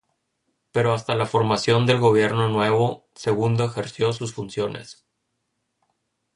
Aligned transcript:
Pero 0.71 0.93
hasta 0.93 1.13
la 1.13 1.27
formación 1.27 1.85
del 1.85 1.99
Gobierno 1.99 2.49
nuevo, 2.49 3.07
segundo 3.13 3.65
ejerció 3.65 4.13
sus 4.13 4.33
funciones. 4.33 5.05